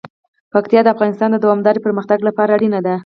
پکتیا 0.53 0.81
د 0.83 0.87
افغانستان 0.95 1.29
د 1.31 1.37
دوامداره 1.43 1.83
پرمختګ 1.85 2.19
لپاره 2.27 2.51
اړین 2.57 2.73
دي. 2.85 2.95